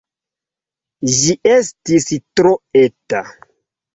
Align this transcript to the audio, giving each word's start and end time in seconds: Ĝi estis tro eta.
Ĝi 1.17 1.35
estis 1.57 2.09
tro 2.41 2.53
eta. 2.81 3.21